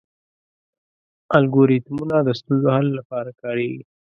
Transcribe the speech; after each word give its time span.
الګوریتمونه 1.37 2.15
د 2.23 2.29
ستونزو 2.39 2.67
حل 2.75 2.87
لپاره 2.99 3.29
کارېږي. 3.41 3.83